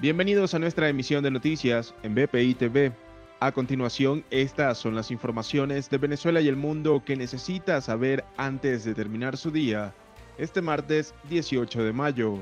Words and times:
Bienvenidos 0.00 0.54
a 0.54 0.60
nuestra 0.60 0.88
emisión 0.88 1.24
de 1.24 1.32
noticias 1.32 1.92
en 2.04 2.14
BPI 2.14 2.54
TV. 2.54 2.92
A 3.40 3.50
continuación, 3.50 4.24
estas 4.30 4.78
son 4.78 4.94
las 4.94 5.10
informaciones 5.10 5.90
de 5.90 5.98
Venezuela 5.98 6.40
y 6.40 6.46
el 6.46 6.54
mundo 6.54 7.02
que 7.04 7.16
necesita 7.16 7.80
saber 7.80 8.24
antes 8.36 8.84
de 8.84 8.94
terminar 8.94 9.36
su 9.36 9.50
día, 9.50 9.92
este 10.38 10.62
martes 10.62 11.16
18 11.28 11.82
de 11.82 11.92
mayo. 11.92 12.38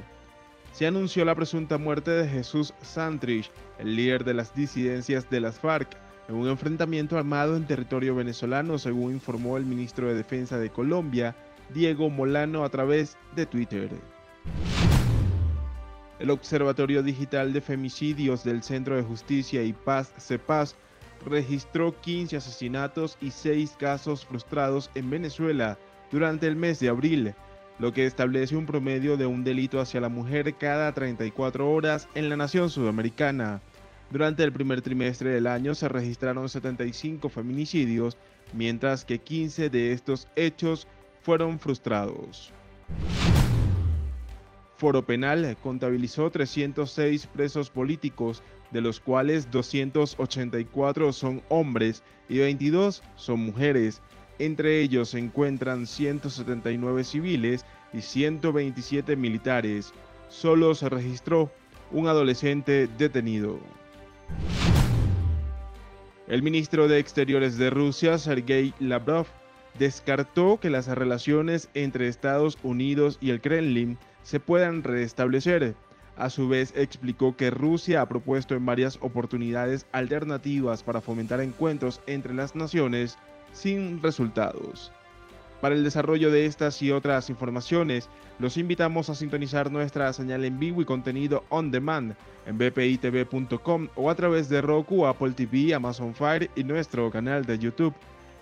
Se 0.72 0.86
anunció 0.86 1.24
la 1.24 1.34
presunta 1.34 1.78
muerte 1.78 2.10
de 2.10 2.28
Jesús 2.28 2.74
Santrich, 2.82 3.50
el 3.78 3.96
líder 3.96 4.24
de 4.24 4.34
las 4.34 4.54
disidencias 4.54 5.30
de 5.30 5.40
las 5.40 5.58
FARC, 5.58 5.96
en 6.28 6.34
un 6.34 6.48
enfrentamiento 6.48 7.16
armado 7.16 7.56
en 7.56 7.66
territorio 7.66 8.14
venezolano, 8.14 8.78
según 8.78 9.12
informó 9.12 9.56
el 9.56 9.64
ministro 9.64 10.08
de 10.08 10.14
Defensa 10.14 10.58
de 10.58 10.68
Colombia, 10.68 11.34
Diego 11.72 12.10
Molano, 12.10 12.64
a 12.64 12.68
través 12.68 13.16
de 13.34 13.46
Twitter. 13.46 13.88
El 16.18 16.30
Observatorio 16.30 17.02
Digital 17.02 17.52
de 17.52 17.60
Femicidios 17.60 18.42
del 18.42 18.62
Centro 18.62 18.96
de 18.96 19.02
Justicia 19.02 19.62
y 19.62 19.74
Paz 19.74 20.12
CEPAS 20.18 20.74
registró 21.26 22.00
15 22.00 22.38
asesinatos 22.38 23.18
y 23.20 23.30
6 23.30 23.76
casos 23.78 24.24
frustrados 24.24 24.90
en 24.94 25.10
Venezuela 25.10 25.78
durante 26.10 26.46
el 26.46 26.56
mes 26.56 26.80
de 26.80 26.88
abril, 26.88 27.34
lo 27.78 27.92
que 27.92 28.06
establece 28.06 28.56
un 28.56 28.64
promedio 28.64 29.18
de 29.18 29.26
un 29.26 29.44
delito 29.44 29.78
hacia 29.78 30.00
la 30.00 30.08
mujer 30.08 30.54
cada 30.54 30.92
34 30.92 31.70
horas 31.70 32.08
en 32.14 32.30
la 32.30 32.36
nación 32.36 32.70
sudamericana. 32.70 33.60
Durante 34.10 34.42
el 34.42 34.52
primer 34.52 34.80
trimestre 34.80 35.30
del 35.30 35.46
año 35.46 35.74
se 35.74 35.88
registraron 35.88 36.48
75 36.48 37.28
feminicidios, 37.28 38.16
mientras 38.54 39.04
que 39.04 39.18
15 39.18 39.68
de 39.68 39.92
estos 39.92 40.28
hechos 40.36 40.86
fueron 41.20 41.58
frustrados. 41.58 42.52
Foro 44.76 45.02
Penal 45.06 45.56
contabilizó 45.62 46.30
306 46.30 47.26
presos 47.28 47.70
políticos, 47.70 48.42
de 48.70 48.82
los 48.82 49.00
cuales 49.00 49.50
284 49.50 51.12
son 51.12 51.42
hombres 51.48 52.02
y 52.28 52.38
22 52.38 53.02
son 53.14 53.40
mujeres. 53.40 54.02
Entre 54.38 54.80
ellos 54.80 55.10
se 55.10 55.18
encuentran 55.18 55.86
179 55.86 57.04
civiles 57.04 57.64
y 57.94 58.02
127 58.02 59.16
militares. 59.16 59.94
Solo 60.28 60.74
se 60.74 60.90
registró 60.90 61.50
un 61.90 62.08
adolescente 62.08 62.88
detenido. 62.98 63.58
El 66.28 66.42
ministro 66.42 66.88
de 66.88 66.98
Exteriores 66.98 67.56
de 67.56 67.70
Rusia, 67.70 68.18
Sergei 68.18 68.74
Lavrov, 68.80 69.26
descartó 69.78 70.58
que 70.60 70.70
las 70.70 70.86
relaciones 70.86 71.68
entre 71.74 72.08
Estados 72.08 72.58
Unidos 72.62 73.18
y 73.20 73.30
el 73.30 73.40
Kremlin 73.40 73.98
se 74.22 74.40
puedan 74.40 74.82
restablecer. 74.82 75.74
A 76.16 76.30
su 76.30 76.48
vez 76.48 76.72
explicó 76.76 77.36
que 77.36 77.50
Rusia 77.50 78.00
ha 78.00 78.08
propuesto 78.08 78.54
en 78.54 78.64
varias 78.64 78.98
oportunidades 79.02 79.86
alternativas 79.92 80.82
para 80.82 81.02
fomentar 81.02 81.40
encuentros 81.40 82.00
entre 82.06 82.32
las 82.32 82.56
naciones 82.56 83.18
sin 83.52 84.02
resultados. 84.02 84.92
Para 85.60 85.74
el 85.74 85.84
desarrollo 85.84 86.30
de 86.30 86.46
estas 86.46 86.80
y 86.82 86.92
otras 86.92 87.30
informaciones, 87.30 88.08
los 88.38 88.56
invitamos 88.58 89.08
a 89.08 89.14
sintonizar 89.14 89.70
nuestra 89.70 90.12
señal 90.12 90.44
en 90.44 90.58
vivo 90.58 90.82
y 90.82 90.84
contenido 90.84 91.44
on 91.48 91.70
demand 91.70 92.14
en 92.46 92.58
bpitv.com 92.58 93.88
o 93.96 94.10
a 94.10 94.14
través 94.14 94.48
de 94.48 94.60
Roku, 94.60 95.06
Apple 95.06 95.32
TV, 95.32 95.74
Amazon 95.74 96.14
Fire 96.14 96.50
y 96.54 96.64
nuestro 96.64 97.10
canal 97.10 97.44
de 97.46 97.58
YouTube. 97.58 97.94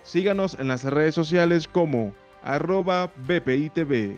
Síganos 0.05 0.55
en 0.59 0.67
las 0.67 0.83
redes 0.83 1.15
sociales 1.15 1.67
como 1.67 2.13
arroba 2.43 3.11
bpitv. 3.27 4.15